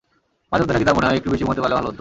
মাঝেমধ্যে 0.51 0.73
নাকি 0.75 0.85
তাঁর 0.87 0.97
মনে 0.97 1.07
হয়, 1.07 1.17
একটু 1.19 1.29
বেশি 1.33 1.43
ঘুমাতে 1.45 1.61
পারলে 1.61 1.73
ভালো 1.77 1.81
হতো। 1.87 1.89